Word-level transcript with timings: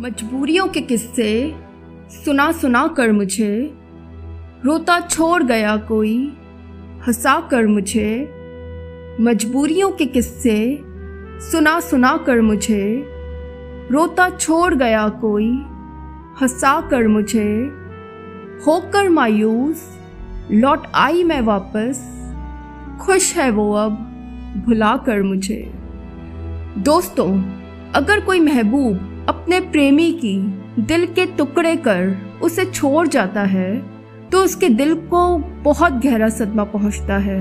मजबूरियों 0.00 0.68
के 0.68 0.80
किस्से 0.80 1.54
सुना 2.10 2.52
सुना 2.52 2.86
कर 2.86 3.12
मुझे। 3.12 3.74
रोता 4.64 5.00
छोड़ 5.00 5.42
गया 5.42 5.76
कोई, 5.76 6.38
हंसा 7.06 7.40
कर 7.40 7.66
मुझे। 7.66 8.34
मजबूरियों 9.20 9.90
के 9.90 10.06
किस्से 10.06 10.78
सुना 11.40 11.80
सुना 11.80 12.16
कर 12.16 12.40
मुझे। 12.40 13.04
रोता 13.90 14.30
छोड़ 14.30 14.74
गया 14.74 15.08
कोई, 15.08 15.52
हंसा 16.40 16.80
कर 16.80 17.08
मुझे। 17.08 17.72
होकर 18.66 19.08
मायूस, 19.08 19.98
लौट 20.50 20.82
आई 20.94 21.24
मैं 21.24 21.40
वापस। 21.40 22.26
खुश 23.00 23.36
है 23.36 23.50
वो 23.50 23.72
अब, 23.72 23.92
भुला 24.66 24.96
कर 24.96 25.22
मुझे। 25.22 25.72
दोस्तों, 26.78 27.42
अगर 27.94 28.20
कोई 28.20 28.40
महबूब 28.40 29.09
अपने 29.28 29.60
प्रेमी 29.60 30.12
की 30.12 30.36
दिल 30.78 31.06
के 31.06 31.26
टुकड़े 31.26 31.76
कर 31.76 32.16
उसे 32.42 32.64
छोड़ 32.64 33.08
जाता 33.08 33.42
है 33.42 33.82
तो 34.30 34.42
उसके 34.44 34.68
दिल 34.68 34.94
को 34.94 35.38
बहुत 35.38 35.92
गहरा 35.92 36.28
सदमा 36.28 36.64
पहुँचता 36.64 37.16
है। 37.16 37.40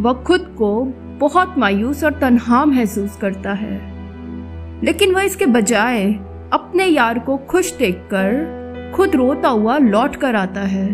वह 0.00 0.12
खुद 0.12 0.54
को 0.58 0.84
बहुत 1.20 1.54
मायूस 1.58 2.04
और 2.04 2.12
तनहा 2.12 2.64
महसूस 2.64 3.16
करता 3.16 3.52
है। 3.52 3.80
लेकिन 4.84 5.14
वह 5.14 5.22
इसके 5.22 5.46
बजाय 5.46 6.12
अपने 6.52 6.86
यार 6.86 7.18
को 7.18 7.36
खुश 7.36 7.76
देखकर 7.76 8.92
खुद 8.96 9.16
रोता 9.16 9.48
हुआ 9.48 9.78
लौट 9.78 10.16
कर 10.16 10.36
आता 10.36 10.60
है। 10.60 10.86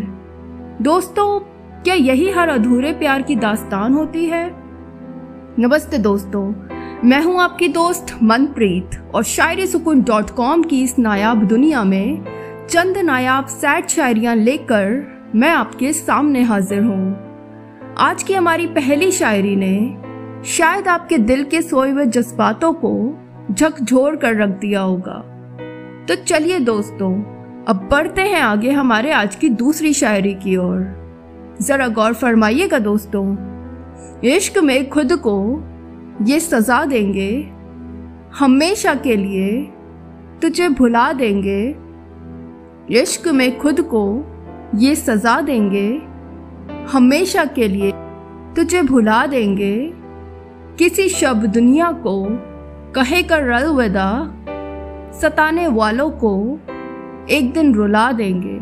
दोस्तों, 0.81 1.39
क्या 1.83 1.95
यही 1.95 2.29
हर 2.29 2.49
अधूरे 2.49 2.93
प्यार 2.93 3.21
की 3.21 3.35
दास्तान 3.35 3.93
होती 3.93 4.25
है? 4.25 4.62
नमस्ते 5.59 5.97
दोस्तों, 5.97 6.43
मैं 7.09 7.21
हूँ 7.23 7.41
आपकी 7.41 7.67
दोस्त 7.67 8.05
मनप्रीत 8.23 9.11
और 9.15 9.23
शायरी 9.23 9.67
सुकून 9.67 10.01
डॉट 10.03 10.29
कॉम 10.29 10.63
की 10.63 10.81
इस 10.83 10.99
नायाब 10.99 11.43
दुनिया 11.43 11.83
में 11.83 12.23
चंद 12.69 12.97
नायाब 12.97 13.45
सैड 13.45 13.87
शायरियाँ 13.87 14.35
लेकर 14.35 15.31
मैं 15.35 15.49
आपके 15.49 15.93
सामने 15.93 16.41
हाजिर 16.41 16.81
हूँ। 16.83 17.95
आज 17.97 18.23
की 18.23 18.33
हमारी 18.33 18.67
पहली 18.67 19.11
शायरी 19.11 19.55
ने 19.55 19.97
शायद 20.49 20.87
आपके 20.87 21.17
दिल 21.17 21.43
के 21.43 21.61
सोए 21.61 21.91
हुए 21.91 22.05
जज्बातों 22.05 22.73
को 22.73 23.17
झकझोर 23.51 24.15
कर 24.15 24.35
रख 24.35 24.49
दिया 24.49 24.81
होगा। 24.81 25.21
तो 26.07 26.15
चलिए 26.15 26.59
दोस्तों, 26.59 27.13
अब 27.67 27.87
बढ़ते 27.91 28.21
हैं 28.21 28.41
आगे 28.41 28.71
हमारे 28.71 29.11
आज 29.11 29.35
की 29.35 29.49
दूसरी 29.49 29.93
शायरी 29.93 30.33
की 30.33 30.57
ओर। 30.57 30.85
जरा 31.61 31.87
गौर 31.87 32.13
फरमाइएगा 32.13 32.79
दोस्तों। 32.79 33.52
इश्क 34.23 34.57
में 34.57 34.89
खुद 34.89 35.13
को 35.13 35.63
ये 36.25 36.39
सजा 36.39 36.85
देंगे। 36.85 37.51
हमेशा 38.39 38.95
के 38.95 39.15
लिए 39.15 39.61
तुझे 40.41 40.69
भुला 40.69 41.13
देंगे। 41.13 41.75
इश्क 43.01 43.27
में 43.27 43.59
खुद 43.59 43.81
को 43.81 44.25
ये 44.75 44.95
सजा 44.95 45.41
देंगे। 45.41 46.01
हमेशा 46.91 47.45
के 47.45 47.67
लिए 47.67 47.91
तुझे 48.55 48.81
भुला 48.81 49.25
देंगे। 49.25 49.93
किसी 50.77 51.09
शब 51.09 51.45
दुनिया 51.45 51.91
को 51.91 52.25
कहे 52.91 53.23
कर 53.23 53.43
रल 53.43 53.67
विदा 53.67 54.35
सताने 55.13 55.67
वालों 55.67 56.09
को 56.09 56.59
एक 57.29 57.53
दिन 57.53 57.73
रुला 57.73 58.11
देंगे। 58.11 58.59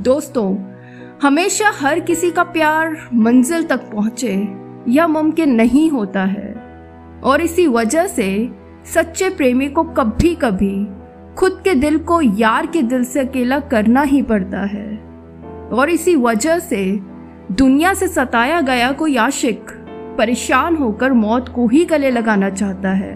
दोस्तों 0.00 0.69
हमेशा 1.22 1.70
हर 1.80 2.00
किसी 2.00 2.30
का 2.30 2.42
प्यार 2.42 3.08
मंजिल 3.14 3.62
तक 3.62 3.76
पहुँचे 3.76 4.48
यह 4.88 5.06
मुमकिन 5.06 5.54
नहीं 5.54 5.90
होता 5.90 6.24
है। 6.24 6.54
और 7.24 7.40
इसी 7.40 7.66
वजह 7.66 8.06
से 8.06 8.48
सच्चे 8.84 9.30
प्रेमी 9.30 9.68
को 9.68 9.82
कभी 9.82 10.34
कभी 10.34 10.86
खुद 11.34 11.60
के 11.64 11.74
दिल 11.74 11.98
को 11.98 12.20
यार 12.20 12.66
के 12.66 12.82
दिल 12.82 13.04
से 13.04 13.20
अकेला 13.20 13.58
करना 13.58 14.02
ही 14.02 14.22
पड़ता 14.22 14.60
है। 14.60 14.96
और 15.72 15.90
इसी 15.90 16.16
वजह 16.16 16.58
से 16.58 17.00
दुनिया 17.52 17.94
से 17.94 18.08
सताया 18.08 18.60
गया 18.60 18.92
कोई 18.92 19.16
आशिक 19.16 19.70
परेशान 20.18 20.76
होकर 20.76 21.12
मौत 21.12 21.48
को 21.48 21.66
ही 21.66 21.84
गले 21.84 22.10
लगाना 22.10 22.50
चाहता 22.50 22.90
है। 22.90 23.14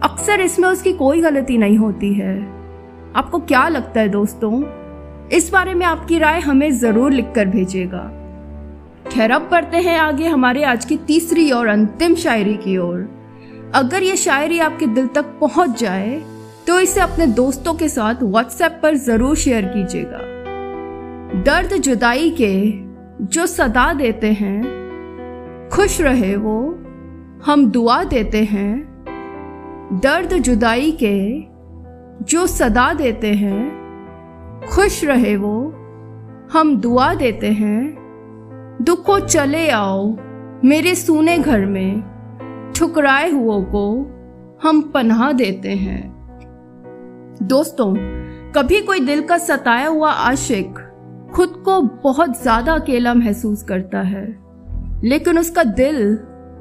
अक्सर 0.00 0.40
इसमें 0.40 0.68
उसकी 0.68 0.92
कोई 0.92 1.20
गलती 1.20 1.58
नहीं 1.58 1.78
होती 1.78 2.14
है। 2.14 2.56
आपको 3.16 3.38
क्या 3.38 3.68
लगता 3.68 4.00
है 4.00 4.08
दोस्तों? 4.08 4.62
इस 5.32 5.50
बारे 5.52 5.72
में 5.74 5.84
आपकी 5.86 6.18
राय 6.18 6.40
हमें 6.40 6.70
ज़रूर 6.72 7.12
लिखकर 7.12 7.46
भेजिएगा। 7.46 8.02
खैर 9.06 9.30
अब 9.30 9.48
बढ़ते 9.50 9.76
हैं 9.76 9.98
आगे 9.98 10.26
हमारे 10.26 10.62
आज 10.64 10.84
की 10.84 10.96
तीसरी 10.96 11.50
और 11.50 11.66
अंतिम 11.66 12.14
शायरी 12.14 12.54
की 12.56 12.76
ओर। 12.78 12.98
अगर 13.74 14.02
ये 14.02 14.16
शायरी 14.16 14.58
आपके 14.58 14.86
दिल 14.86 15.06
तक 15.06 15.36
पहुँच 15.40 15.78
जाए 15.80 16.20
तो 16.66 16.78
इसे 16.80 17.00
अपने 17.00 17.26
दोस्तों 17.26 17.74
के 17.74 17.88
साथ 17.88 18.22
व्हाट्सएप 18.22 18.78
पर 18.82 18.94
ज़रूर 18.96 19.36
शेयर 19.36 19.64
कीजिएगा। 19.66 20.18
दर्द 21.44 21.74
जुदाई 21.74 22.30
के 22.40 22.54
जो 23.26 23.46
सदा 23.46 23.92
देते 23.92 24.32
हैं, 24.32 24.60
खुश 25.72 26.00
रहे 26.00 26.34
वो, 26.36 26.58
हम 27.46 27.66
दुआ 27.70 28.02
देते 28.04 28.42
हैं। 28.44 28.74
दर्द 30.02 30.32
जुदाई 30.34 30.90
के 31.02 31.16
जो 32.24 32.46
सदा 32.46 32.92
देते 32.94 33.32
हैं 33.34 33.85
खुश 34.76 35.04
रहे 35.04 35.34
वो। 35.36 35.52
हम 36.52 36.76
दुआ 36.76 37.12
देते 37.14 37.50
हैं, 37.50 38.76
दुखो 38.82 39.18
चले 39.20 39.68
आओ 39.70 40.16
मेरे 40.64 40.94
सूने 40.94 41.38
घर 41.38 41.64
में। 41.66 42.02
ठुकराए 42.76 43.30
हुओं 43.30 43.62
को 43.64 43.86
हम 44.62 44.82
पनाह 44.94 45.32
देते 45.32 45.74
हैं। 45.76 46.02
दोस्तों, 47.42 47.94
कभी 48.52 48.80
कोई 48.82 49.00
दिल 49.00 49.22
का 49.22 49.38
सताया 49.38 49.88
हुआ 49.88 50.10
आशिक 50.10 50.78
खुद 51.34 51.62
को 51.64 51.80
बहुत 52.04 52.40
ज़्यादा 52.42 52.74
अकेला 52.74 53.14
महसूस 53.14 53.62
करता 53.62 54.00
है, 54.02 54.26
लेकिन 55.04 55.38
उसका 55.38 55.64
दिल 55.64 56.16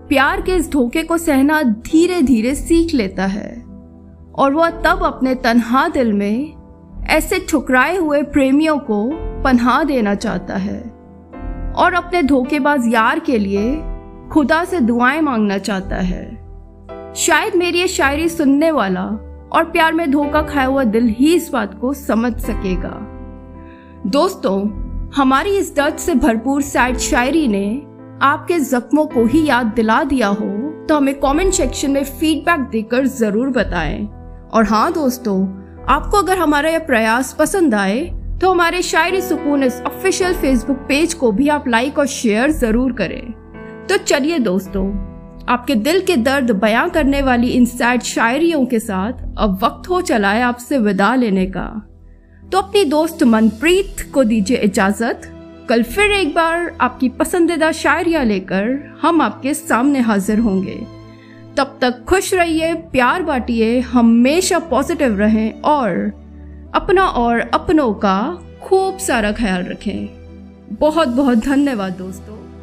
प्यार 0.09 0.41
के 0.41 0.55
इस 0.55 0.71
धोखे 0.71 1.03
को 1.03 1.17
सहना 1.19 1.61
धीरे 1.63 2.21
धीरे 2.23 2.55
सीख 2.55 2.93
लेता 2.93 3.25
है, 3.27 3.55
और 4.35 4.53
वह 4.53 4.69
तब 4.81 5.03
अपने 5.03 5.35
तनहा 5.35 5.87
दिल 5.89 6.13
में 6.13 6.64
ऐसे 7.09 7.39
ठुकराए 7.49 7.95
हुए 7.97 8.21
प्रेमियों 8.23 8.77
को 8.77 9.09
पन्हा 9.43 9.83
देना 9.83 10.13
चाहता 10.16 10.55
है 10.55 10.79
और 11.75 11.93
अपने 11.93 12.21
धोखेबाज 12.23 12.88
यार 12.88 13.19
के 13.19 13.38
लिए 13.38 13.75
खुदा 14.31 14.63
से 14.66 14.79
दुआएँ 14.79 15.21
मांगना 15.21 15.57
चाहता 15.57 15.95
है। 15.95 17.13
शायद 17.16 17.55
मेरी 17.55 17.79
ये 17.79 17.88
शायरी 17.88 18.29
सुनने 18.29 18.71
वाला 18.71 19.03
और 19.53 19.69
प्यार 19.71 19.93
में 19.93 20.09
धोखा 20.11 20.41
खाया 20.41 20.67
हुआ 20.67 20.83
दिल 20.83 21.07
ही 21.09 21.33
इस 21.35 21.49
बात 21.53 21.77
को 21.79 21.93
समझ 21.93 22.33
सकेगा। 22.41 22.97
दोस्तों, 24.07 24.59
हमारी 25.16 25.57
इस 25.57 25.75
दर्द 25.75 25.97
से 25.97 26.16
भरपूर 26.16 26.61
सैड 26.61 26.97
शायरी 26.97 27.47
ने 27.47 27.67
आपके 28.22 28.59
जख्मों 28.61 29.05
को 29.05 29.25
ही 29.25 29.45
याद 29.47 29.66
दिला 29.66 30.03
दिया 30.03 30.27
हो 30.29 30.49
तो 30.89 30.95
हमें 30.95 31.13
कमेंट 31.19 31.53
सेक्शन 31.53 31.91
में 31.91 32.03
फीडबैक 32.03 32.67
देकर 32.72 33.05
ज़रूर 33.07 33.49
बताएँ। 33.49 34.05
और 34.53 34.66
हाँ 34.66 34.91
दोस्तों 34.93 35.37
आपको 35.90 36.18
अगर 36.18 36.38
हमारा 36.38 36.69
यह 36.69 36.79
प्रयास 36.79 37.31
पसंद 37.40 37.73
आए 37.75 38.00
तो 38.41 38.51
हमारे 38.51 38.81
शायरी 38.81 39.22
सुकून 39.22 39.63
इस 39.63 39.81
ऑफिशियल 39.81 40.34
फेसबुक 40.35 40.78
पेज 40.88 41.13
को 41.13 41.31
भी 41.31 41.47
आप 41.50 41.68
लाइक 41.68 42.00
और 42.00 42.07
शेयर 42.07 42.51
ज़रूर 42.51 42.94
करें। 42.94 43.85
तो 43.90 43.97
चलिए 43.97 44.40
दोस्तों, 44.40 44.85
आपके 45.50 45.75
दिल 45.78 46.01
के 46.06 46.16
दर्द 46.18 46.51
बयां 46.53 46.90
करने 46.90 47.22
वाली 47.22 47.50
इन 47.50 47.66
सैड 47.66 48.01
शायरियों 48.03 48.66
के 48.66 48.79
साथ 48.79 49.22
अब 49.38 49.59
वक्त 49.63 49.90
हो 49.90 50.01
चला 50.01 50.31
है 50.31 50.41
आपसे 50.44 50.78
विदा 50.79 51.13
लेने 51.16 51.46
का। 51.47 51.68
तो 52.44 52.57
अपनी 52.57 52.84
दोस्त 52.85 53.23
मनप्रीत 53.25 54.09
को 54.13 54.23
दीजिए 54.23 54.57
इजाज़त। 54.59 55.31
कल 55.69 55.84
फिर 55.85 56.12
एक 56.12 56.34
बार 56.35 56.75
आपकी 56.81 57.09
पसंदीदा 57.19 57.72
शायरियाँ 57.73 58.23
लेकर 58.25 58.97
हम 59.02 59.22
आपके 59.22 59.53
सामने 59.53 60.00
हाजिर 60.02 60.40
होंगे। 60.40 60.79
तब 61.57 61.77
तक 61.81 62.03
खुश 62.03 62.33
रहिए, 62.33 62.73
प्यार 62.73 63.23
बांटिए, 63.23 63.79
हमेशा 63.79 64.59
पॉजिटिव 64.59 65.19
रहें 65.19 65.61
और 65.61 65.90
अपना 66.75 67.05
और 67.05 67.40
अपनों 67.40 67.93
का 67.93 68.37
खूब 68.63 68.97
सारा 68.97 69.31
ख्याल 69.31 69.63
रखें। 69.63 70.07
बहुत 70.72 71.07
बहुत 71.07 71.37
धन्यवाद 71.37 71.93
दोस्तों। 71.93 72.54